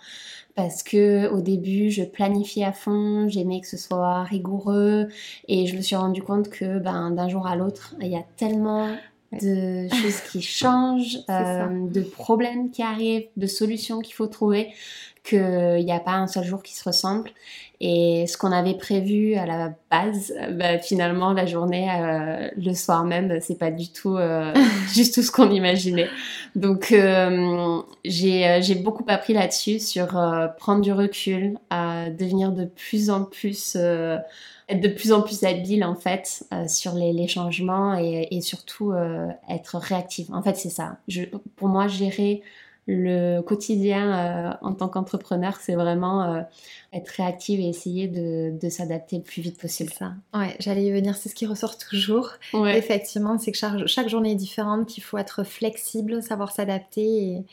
[0.54, 5.08] parce que au début, je planifiais à fond, j'aimais que ce soit rigoureux,
[5.48, 8.24] et je me suis rendu compte que, ben, d'un jour à l'autre, il y a
[8.38, 8.96] tellement
[9.42, 14.74] de choses qui changent, de problèmes qui arrivent, de solutions qu'il faut trouver,
[15.24, 17.32] qu'il n'y a pas un seul jour qui se ressemble.
[17.82, 23.04] Et ce qu'on avait prévu à la base, bah, finalement, la journée, euh, le soir
[23.04, 24.54] même, c'est pas du tout euh,
[24.94, 26.08] juste tout ce qu'on imaginait.
[26.56, 30.08] Donc, euh, j'ai beaucoup appris là-dessus sur
[30.58, 33.76] prendre du recul, à devenir de plus en plus
[34.68, 38.94] être de plus en plus habile en fait sur les, les changements et, et surtout
[39.48, 40.34] être réactive.
[40.34, 40.98] En fait, c'est ça.
[41.08, 41.24] Je,
[41.56, 42.42] pour moi, gérer
[42.88, 46.42] le quotidien euh, en tant qu'entrepreneur, c'est vraiment euh,
[46.94, 49.92] être réactive et essayer de, s'adapter le plus vite possible.
[49.92, 50.14] Ça.
[50.34, 52.34] Ouais, j'allais y venir, c'est ce qui ressort toujours.
[52.54, 57.46] Effectivement, c'est que chaque, journée est différente, qu'il faut être flexible, savoir s'adapter et,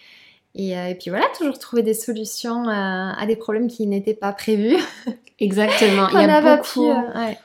[0.58, 4.76] euh, et, puis voilà, toujours trouver des solutions à, des problèmes qui n'étaient pas prévus.
[5.38, 6.08] Exactement.
[6.12, 6.88] Il y a beaucoup.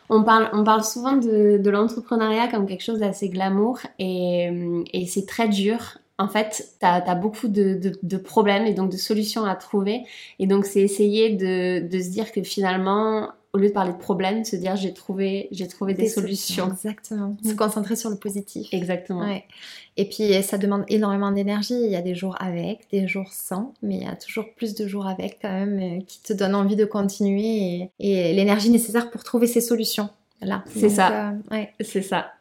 [0.10, 4.52] on, parle, on parle souvent de, de l'entrepreneuriat comme quelque chose d'assez glamour et,
[4.94, 9.46] et c'est très dur en fait, tu as, beaucoup de, problèmes et donc de solutions
[9.46, 10.04] à trouver.
[10.40, 14.44] Et donc, c'est essayer de, se dire que finalement, au lieu de parler de problèmes,
[14.44, 16.70] se dire j'ai trouvé, j'ai trouvé des, solutions.
[16.72, 17.36] Exactement.
[17.44, 18.68] Se concentrer sur le positif.
[18.72, 19.26] Exactement.
[19.98, 21.74] Et puis, ça demande énormément d'énergie.
[21.74, 24.76] Il y a des jours avec, des jours sans, mais il y a toujours plus
[24.76, 29.10] de jours avec quand même euh, qui te donnent envie de continuer et, l'énergie nécessaire
[29.10, 30.10] pour trouver ces solutions.
[30.42, 31.34] Là, c'est ça.
[31.52, 32.32] Euh, c'est ça.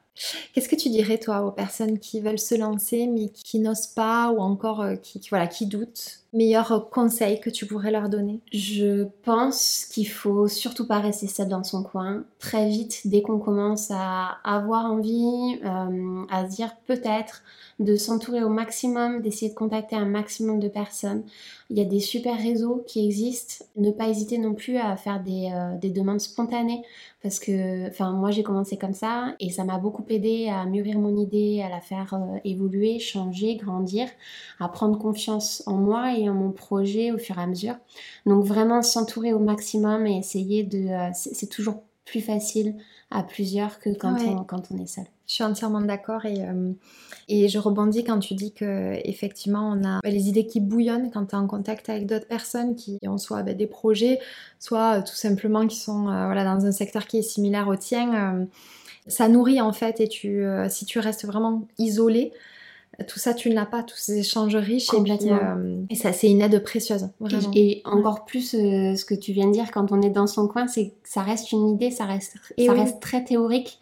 [0.53, 4.31] Qu'est-ce que tu dirais, toi, aux personnes qui veulent se lancer mais qui n'osent pas
[4.31, 8.40] ou encore euh, qui, voilà, qui doutent, meilleurs conseils que tu pourrais leur donner?
[8.53, 12.25] Je pense qu'il faut surtout pas rester seul dans son coin.
[12.38, 17.42] Très vite, dès qu'on commence à avoir envie, euh, à dire peut-être,
[17.79, 21.25] de s'entourer au maximum, d'essayer de contacter un maximum de personnes.
[21.68, 23.64] Il y a des super réseaux qui existent.
[23.77, 26.83] Ne pas hésiter non plus à faire des, euh, des demandes spontanées
[27.22, 30.99] parce que, enfin, moi j'ai commencé comme ça et ça m'a beaucoup aidé à mûrir
[30.99, 34.09] mon idée, à la faire euh, évoluer, changer, grandir,
[34.61, 37.77] à prendre confiance en moi et mon projet au fur et à mesure.
[38.27, 42.77] Donc vraiment s'entourer au maximum et essayer de, euh, c'est toujours plus facile
[43.11, 45.05] à plusieurs que quand, on, quand on est seul.
[45.27, 46.73] Je suis entièrement d'accord et, euh,
[47.29, 51.27] et je rebondis quand tu dis que effectivement on a les idées qui bouillonnent quand
[51.27, 54.21] tu es en contact avec d'autres personnes qui ont soit ben, des projets,
[54.61, 57.77] soit euh, tout simplement qui sont euh, voilà, dans un secteur qui est similaire au
[57.77, 58.47] tien.
[59.09, 62.33] ça nourrit en fait et tu, si tu restes vraiment isolé,
[63.05, 65.39] tout ça tu ne l'as pas, tous ces échanges riches Complètement.
[65.91, 67.09] et, ça c'est une aide précieuse.
[67.21, 67.51] Vraiment.
[67.55, 70.67] Et, encore plus ce que tu viens de dire quand on est dans son coin,
[70.67, 73.79] c'est ça reste une idée, ça reste, ça reste très théorique.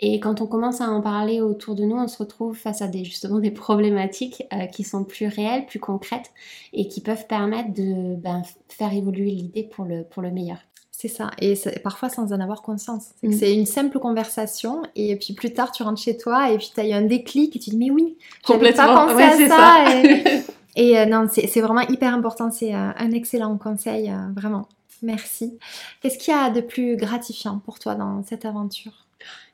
[0.00, 2.88] Et quand on commence à en parler autour de nous, on se retrouve face à
[2.88, 6.32] des, justement des problématiques euh, qui sont plus réelles, plus concrètes
[6.72, 10.58] et qui peuvent permettre de ben, faire évoluer l'idée pour le, pour le meilleur.
[11.04, 13.08] C'est ça, et parfois sans en avoir conscience.
[13.22, 13.32] Mm.
[13.32, 16.80] C'est une simple conversation, et puis plus tard tu rentres chez toi, et puis tu
[16.80, 18.16] as eu un déclic, et tu dis mais oui,
[18.48, 19.84] j'avais pas pensé à ça.
[20.76, 24.66] Et, euh, non, c'est vraiment hyper important, c'est euh, un excellent conseil, vraiment.
[25.02, 25.58] Merci.
[26.00, 29.03] Qu'est-ce qu'il y a de plus gratifiant pour toi dans cette aventure?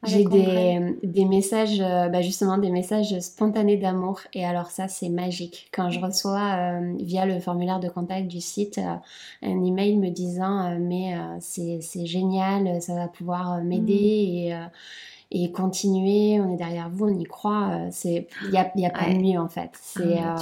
[0.05, 5.11] J'ai des, des, messages, euh, bah justement des messages spontanés d'amour et alors ça c'est
[5.11, 5.69] magique.
[5.73, 8.95] Quand je reçois euh, via le formulaire de contact du site euh,
[9.43, 14.53] un email me disant mais c'est génial, ça va pouvoir m'aider mmh.
[14.53, 14.55] et
[15.33, 17.71] et continuer, on est derrière vous, on y croit.
[17.91, 19.71] C'est il y a, y a pas de mieux en fait.
[19.81, 20.37] C'est ah,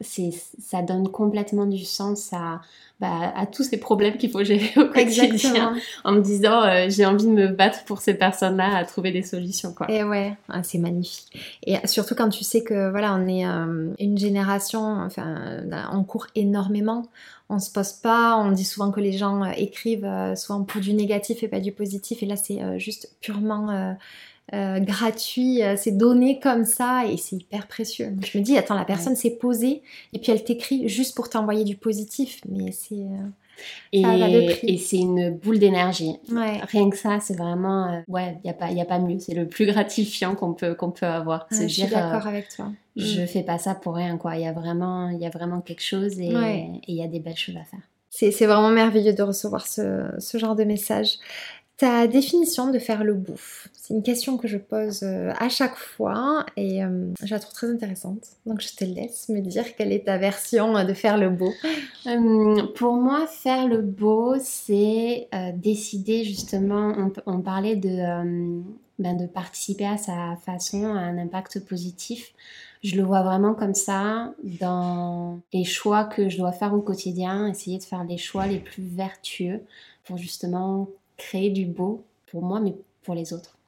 [0.00, 2.60] c'est ça donne complètement du sens à
[3.00, 7.04] bah, à tous ces problèmes qu'il faut gérer au quotidien en me disant euh, j'ai
[7.04, 9.90] envie de me battre pour ces personnes-là à trouver des solutions quoi.
[9.90, 11.58] Et ouais, ah, c'est magnifique.
[11.66, 15.36] Et surtout quand tu sais que voilà, on est euh, une génération enfin
[15.92, 17.06] on court énormément,
[17.48, 20.94] on se pose pas, on dit souvent que les gens euh, écrivent souvent pour du
[20.94, 23.96] négatif et pas du positif et là c'est juste purement
[24.52, 28.14] euh, gratuit, euh, c'est donné comme ça et c'est hyper précieux.
[28.22, 31.64] je me dis, attends, la personne s'est posée et puis elle t'écrit juste pour t'envoyer
[31.64, 33.06] du positif, mais c'est.
[33.94, 36.16] Euh, et, et c'est une boule d'énergie.
[36.28, 38.02] Rien que ça, c'est vraiment.
[38.08, 39.18] ouais, il n'y a, pas, y a pas mieux.
[39.18, 41.46] C'est le plus gratifiant qu'on peut, qu'on peut avoir.
[41.50, 42.66] je suis d'accord avec toi.
[42.96, 43.26] Je mm.
[43.26, 44.36] fais pas ça pour rien, quoi.
[44.36, 46.32] Il y, a vraiment, y a vraiment quelque chose et
[46.86, 47.80] il y a des belles choses à faire.
[48.10, 51.18] C'est vraiment merveilleux de recevoir ce, ce genre de message.
[51.76, 55.76] Ta définition de faire le bouffe, c'est une question que je pose euh, à chaque
[55.76, 58.28] fois et euh, je la trouve très intéressante.
[58.46, 61.52] Donc je te laisse me dire quelle est ta version euh, de faire le beau.
[62.76, 66.94] pour moi, faire le beau, c'est décider justement,
[67.26, 68.64] on, parlait ben,
[68.98, 72.32] de participer à sa façon à un impact positif.
[72.82, 77.48] Je le vois vraiment comme ça dans les choix que je dois faire au quotidien,
[77.48, 79.60] essayer de faire les choix les plus vertueux
[80.04, 83.58] pour justement créer du beau pour moi, mais pour les autres.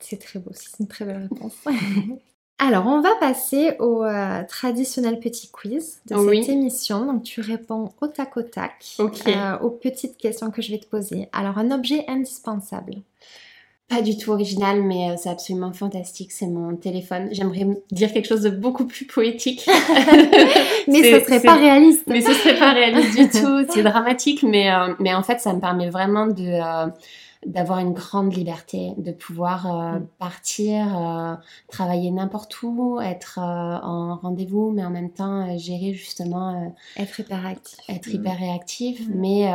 [0.00, 1.54] C'est très beau, c'est une très belle réponse.
[2.62, 7.06] Alors, on va passer au euh, traditionnel petit quiz de cette émission.
[7.06, 10.86] Donc, tu réponds au tac au tac euh, aux petites questions que je vais te
[10.86, 11.28] poser.
[11.32, 12.96] Alors, un objet indispensable
[13.88, 16.30] pas du tout original, mais euh, c'est absolument fantastique.
[16.30, 17.28] C'est mon téléphone.
[17.32, 19.66] J'aimerais dire quelque chose de beaucoup plus poétique.
[20.86, 22.04] mais ce serait pas réaliste.
[22.06, 23.66] Mais ce serait pas réaliste du tout.
[23.68, 26.60] C'est dramatique, mais, mais en fait, ça me permet vraiment de,
[27.46, 30.06] d'avoir une grande liberté, de pouvoir euh, mm.
[30.18, 31.34] partir, euh,
[31.68, 36.74] travailler n'importe où, être euh, en rendez-vous, mais en même temps gérer justement...
[36.98, 37.78] être hyper réactif.
[37.88, 38.14] Être mm.
[38.14, 39.12] hyper réactif, mm.
[39.14, 39.52] mais,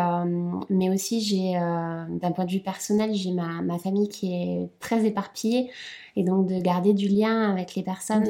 [0.70, 5.06] mais aussi j'ai, d'un point de vue personnel, j'ai ma, ma famille qui est très
[5.06, 5.70] éparpillée
[6.18, 8.24] et donc de garder du lien avec les personnes.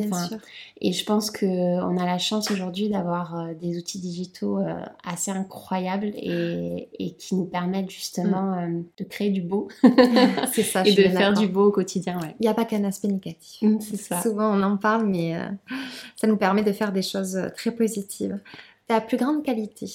[0.81, 5.31] Et je pense qu'on a la chance aujourd'hui d'avoir euh, des outils digitaux euh, assez
[5.31, 8.77] incroyables et, et, qui nous permettent justement mm.
[8.77, 9.67] euh, de créer du beau.
[10.53, 12.19] c'est ça, et de faire du beau au quotidien.
[12.39, 13.61] Il n'y a pas qu'un aspect négatif.
[13.61, 14.21] Mm, c'est ça.
[14.21, 15.35] Souvent on en parle, mais
[16.15, 18.39] ça nous permet de faire des choses très positives.
[18.87, 19.87] Ta plus grande qualité?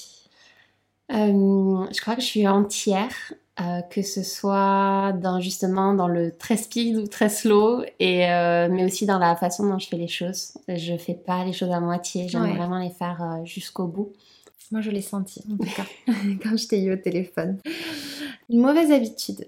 [1.09, 6.57] Je crois que je suis entière euh, que ce soit dans justement dans le très
[6.57, 10.07] speed ou très slow, et euh, mais aussi dans la façon dont je fais les
[10.07, 10.53] choses.
[10.67, 14.13] Je fais pas les choses à moitié, j'aime vraiment les faire euh, jusqu'au bout.
[14.71, 15.85] Moi, je l'ai senti en tout cas
[16.43, 17.57] quand je t'ai eu au téléphone.
[18.49, 19.45] Une mauvaise habitude.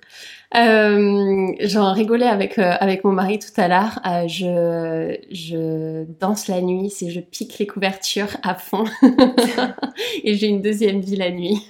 [0.55, 3.99] Euh, J'en rigolais avec, euh, avec mon mari tout à l'heure.
[4.05, 8.85] Euh, je, je danse la nuit, c'est je pique les couvertures à fond.
[10.23, 11.67] Et j'ai une deuxième vie la nuit.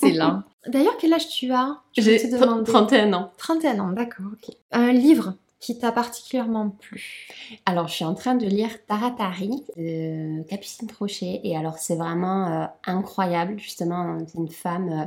[0.00, 0.44] c'est là.
[0.68, 1.76] D'ailleurs, quel âge tu as?
[1.96, 3.32] J'ai 31 ans.
[3.36, 4.26] 31 ans, d'accord.
[4.70, 5.34] Un livre?
[5.62, 7.28] Qui t'a particulièrement plu
[7.66, 11.40] Alors, je suis en train de lire Taratari de Capucine Trochet.
[11.44, 13.60] Et alors, c'est vraiment euh, incroyable.
[13.60, 15.04] Justement, une femme euh,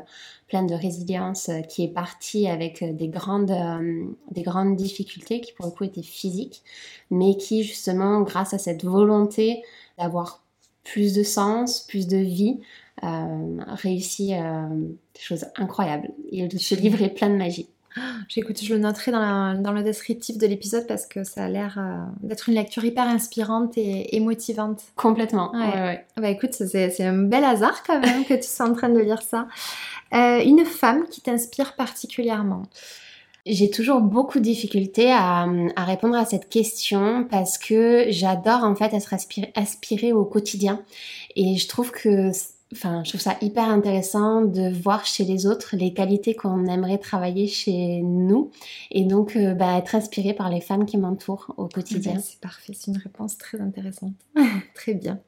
[0.48, 3.54] pleine de résilience euh, qui est partie avec des grandes,
[4.32, 6.64] des grandes difficultés qui, pour le coup, étaient physiques,
[7.12, 9.62] mais qui, justement, grâce à cette volonté
[9.98, 10.42] d'avoir
[10.86, 12.62] plus de sens, plus de vie,
[13.02, 16.12] réussit des choses incroyables.
[16.32, 17.68] Et ce livre est plein de magie.
[18.28, 22.04] J'écoute, je le noterai dans, le descriptif de l'épisode parce que ça a l'air euh,
[22.22, 24.82] d'être une lecture hyper inspirante et, motivante.
[24.96, 25.52] Complètement.
[25.54, 26.06] Ouais.
[26.18, 29.22] Bah écoute, c'est un bel hasard quand même que tu sois en train de lire
[29.22, 29.48] ça.
[30.14, 32.64] Euh, une femme qui t'inspire particulièrement
[33.46, 35.46] j'ai toujours beaucoup de difficultés à,
[35.78, 39.14] répondre à cette question parce que j'adore en fait être
[39.56, 40.82] aspirée au quotidien
[41.36, 42.32] et je trouve que
[42.74, 46.98] Enfin, je trouve ça hyper intéressant de voir chez les autres les qualités qu'on aimerait
[46.98, 48.50] travailler chez nous
[48.92, 52.20] et donc euh, bah, être inspiré par les femmes qui m'entourent au quotidien.
[52.20, 54.14] C'est parfait, c'est une réponse très intéressante.
[54.76, 55.20] très bien.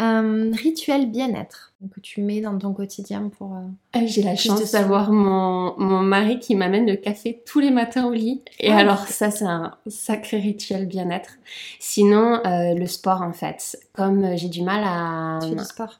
[0.00, 3.54] Euh, rituel bien-être que tu mets dans ton quotidien pour...
[3.54, 3.60] Euh,
[3.94, 8.06] ah, j'ai la chance d'avoir mon, mon, mari qui m'amène le café tous les matins
[8.06, 8.42] au lit.
[8.58, 11.30] Et ah, alors ça, c'est un sacré rituel bien-être.
[11.78, 13.78] Sinon, euh, le sport en fait.
[13.94, 15.38] Comme euh, j'ai du mal à,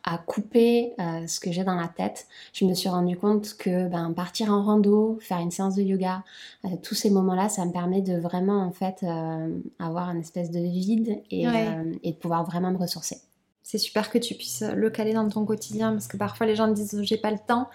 [0.05, 0.93] à couper
[1.27, 4.63] ce que j'ai dans la tête, je me suis rendu compte que ben, partir en
[4.63, 6.23] rando, faire une séance de yoga,
[6.83, 9.05] tous ces moments-là, ça me permet de vraiment en fait
[9.79, 11.45] avoir une espèce de vide et,
[12.03, 13.17] et de pouvoir vraiment me ressourcer
[13.71, 16.67] c'est super que tu puisses le caler dans ton quotidien parce que parfois les gens
[16.67, 17.71] disent j'ai pas le temps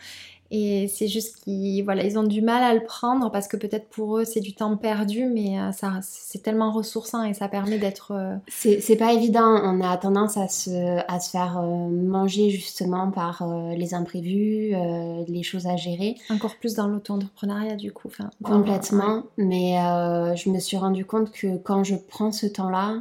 [0.51, 3.87] et c'est juste qu'ils voilà, ils ont du mal à le prendre parce que peut-être
[3.89, 7.77] pour eux c'est du temps perdu, mais euh, ça c'est tellement ressourçant et ça permet
[7.77, 8.11] d'être.
[8.11, 9.59] Euh, c'est pas évident.
[9.63, 13.43] On a tendance à se, à se faire euh, manger justement par
[13.75, 14.73] les imprévus,
[15.27, 16.15] les choses à gérer.
[16.29, 18.09] Encore plus dans l'auto-entrepreneuriat du coup.
[18.43, 19.23] Complètement.
[19.37, 19.75] Mais
[20.35, 22.97] je me suis rendu compte que quand je prends ce temps-là,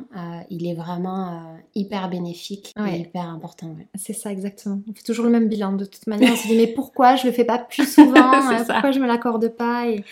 [0.50, 3.74] il est vraiment hyper bénéfique et hyper important.
[3.94, 4.80] C'est ça exactement.
[4.88, 6.32] On fait toujours le même bilan de toute manière.
[6.32, 9.06] On se dit mais pourquoi je le fais pas plus souvent euh, Pourquoi je me
[9.06, 10.04] l'accorde pas Et,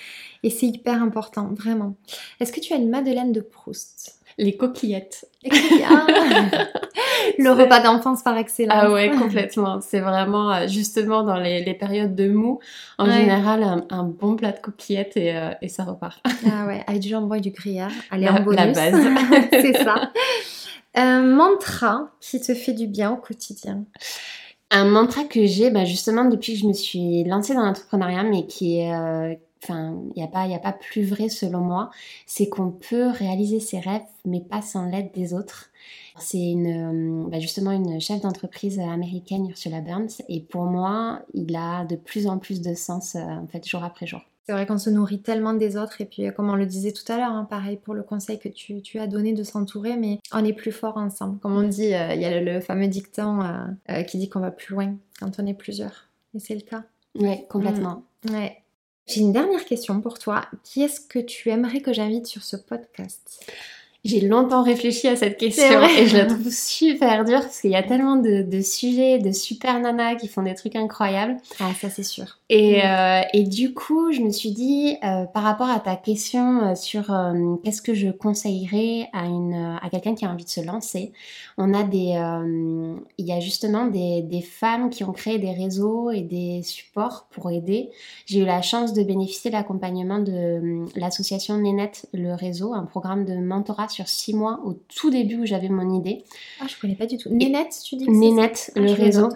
[0.50, 1.94] c'est hyper important, vraiment.
[2.40, 4.18] Est-ce que tu as une Madeleine de Proust?
[4.38, 5.26] Les coquillettes.
[7.38, 8.76] le repas d'enfance par excellence.
[8.80, 9.80] Ah ouais, complètement.
[9.82, 12.58] C'est vraiment, euh, justement, dans les, périodes de mou,
[12.98, 16.20] en général, un, bon plat de coquillettes et, euh, et, ça repart.
[16.50, 17.92] ah ouais, avec du jambon et du gruyère.
[18.10, 18.56] Allez, en bonus.
[18.58, 19.06] La base.
[19.52, 20.10] C'est ça.
[20.94, 23.84] Un mantra qui te fait du bien au quotidien
[24.72, 28.46] un mantra que j'ai bah, justement depuis que je me suis lancée dans l'entrepreneuriat, mais
[28.46, 28.92] qui est...
[28.94, 31.90] Euh, enfin, il n'y a, pas, a pas plus vrai selon moi,
[32.26, 35.70] c'est qu'on peut réaliser ses rêves, mais pas sans l'aide des autres.
[36.18, 41.54] C'est une, euh, bah, justement une chef d'entreprise américaine, Ursula Burns, et pour moi, il
[41.56, 44.20] a de plus en plus de sens, euh, en fait, jour après jour.
[44.44, 47.10] C'est vrai qu'on se nourrit tellement des autres et puis comme on le disait tout
[47.12, 50.44] à l'heure, hein, pareil pour le conseil que tu, as donné de s'entourer, mais on
[50.44, 51.38] est plus fort ensemble.
[51.38, 54.40] Comme on dit, euh, il y a le, fameux dicton euh, euh, qui dit qu'on
[54.40, 56.08] va plus loin quand on est plusieurs.
[56.34, 56.82] Et c'est le cas.
[57.14, 58.04] Oui, complètement.
[58.28, 58.34] Mm.
[58.34, 58.62] Ouais.
[59.06, 60.46] J'ai une dernière question pour toi.
[60.64, 63.46] Qui est-ce que tu aimerais que j'invite sur ce podcast?
[64.04, 67.76] J'ai longtemps réfléchi à cette question et je la trouve super dure parce qu'il y
[67.76, 71.36] a tellement de, sujets, de super nanas qui font des trucs incroyables.
[71.60, 72.40] Ah, ça c'est sûr.
[72.48, 72.80] Et, mm.
[72.84, 76.74] euh, et, du coup, je me suis dit, euh, par rapport à ta question euh,
[76.74, 77.14] sur
[77.62, 81.12] qu'est-ce que je conseillerais à, une, à quelqu'un qui a envie de se lancer,
[81.56, 82.18] on a des,
[83.18, 87.28] il y a justement des, des, femmes qui ont créé des réseaux et des supports
[87.30, 87.90] pour aider.
[88.26, 93.24] J'ai eu la chance de bénéficier de l'accompagnement de l'association Nénette, le réseau, un programme
[93.24, 96.24] de mentorat sur six mois au tout début où j'avais mon idée.
[96.60, 97.28] Ah, je connais pas du tout.
[97.30, 99.28] Nénette, tu dis que Nénette, le ah, réseau.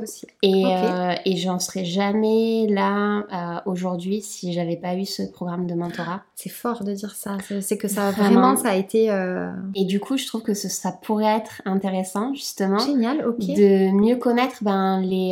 [0.42, 5.66] Et, euh, et j'en serais jamais là euh, aujourd'hui si j'avais pas eu ce programme
[5.66, 6.22] de mentorat.
[6.34, 7.36] C'est fort de dire ça.
[7.60, 9.10] C'est que ça vraiment, ça a été.
[9.10, 12.78] Euh, et du coup, je trouve que ça pourrait être intéressant justement.
[12.78, 13.38] Génial, ok.
[13.38, 15.30] De mieux connaître ben, les,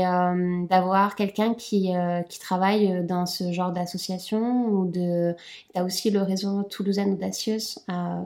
[0.68, 1.92] d'avoir quelqu'un qui,
[2.28, 5.34] qui travaille dans ce genre d'association ou de.
[5.72, 7.78] T'as aussi le réseau Toulousaine Audacieuse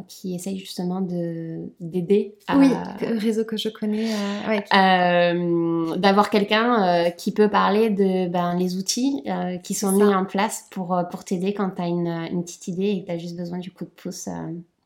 [0.07, 2.35] qui essaye justement de d'aider.
[2.55, 2.71] Oui,
[3.01, 4.11] réseau que je connais.
[4.13, 9.23] Euh, euh, D'avoir quelqu'un euh, qui peut parler de ben, les outils
[9.63, 12.89] qui sont mis en place pour, pour t'aider quand tu as une, une, petite idée
[12.89, 14.29] et que tu as juste besoin du coup de pouce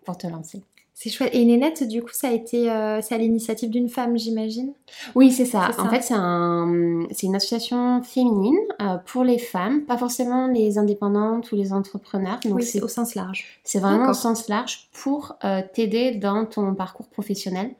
[0.04, 0.62] pour te lancer.
[1.02, 1.34] C'est chouette.
[1.34, 4.72] Et Nénette, du coup, ça a été euh, c'est à l'initiative d'une femme, j'imagine?
[5.16, 5.70] Oui, c'est ça.
[5.78, 11.50] En fait, c'est un, une association féminine euh, pour les femmes, pas forcément les indépendantes
[11.50, 12.38] ou les entrepreneurs.
[12.44, 13.60] Donc oui, c'est au sens large.
[13.64, 17.72] C'est vraiment au sens large pour euh, t'aider dans ton parcours professionnel.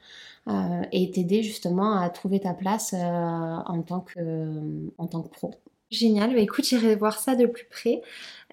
[0.91, 4.19] et t'aider justement à trouver ta place en, tant que,
[4.99, 5.53] en tant que pro.
[5.93, 8.01] Génial, bah, écoute, j'irai voir ça de plus près.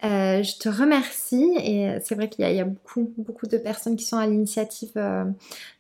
[0.04, 4.06] Euh, je te remercie et c'est vrai qu'il y, a beaucoup, beaucoup de personnes qui
[4.06, 5.26] sont à l'initiative euh,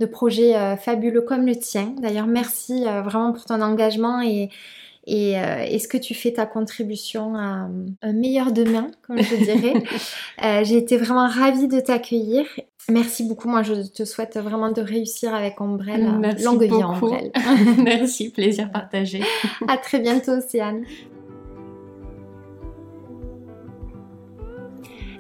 [0.01, 1.93] de projets euh, fabuleux comme le tien.
[2.01, 4.49] D'ailleurs, merci vraiment pour ton engagement et,
[5.07, 7.69] et, ce que tu fais ta contribution à
[8.01, 9.83] un meilleur demain, comme je dirais?
[10.65, 12.45] J'ai été vraiment ravie de t'accueillir.
[12.89, 13.47] Merci beaucoup.
[13.47, 16.35] Moi, je te souhaite vraiment de réussir avec Ombrelle.
[16.43, 17.31] Longue vie Ombrelle.
[17.83, 19.21] Merci, plaisir partagé.
[19.67, 20.83] à très bientôt, Océane.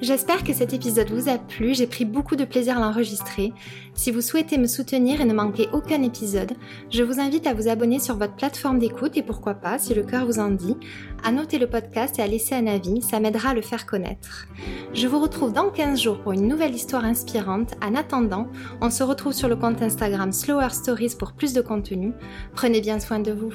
[0.01, 3.51] J'espère que cet épisode vous a plu, j'ai pris beaucoup de plaisir à l'enregistrer.
[3.93, 6.53] Si vous souhaitez me soutenir et ne manquer aucun épisode,
[6.89, 10.03] je vous invite à vous abonner sur votre plateforme d'écoute et pourquoi pas, si le
[10.03, 10.77] cœur vous en dit,
[11.21, 14.47] à noter le podcast et à laisser un avis, ça m'aidera à le faire connaître.
[14.93, 17.73] Je vous retrouve dans 15 jours pour une nouvelle histoire inspirante.
[17.83, 18.47] En attendant,
[18.79, 22.13] on se retrouve sur le compte Instagram Slower Stories pour plus de contenu.
[22.55, 23.53] Prenez bien soin de vous.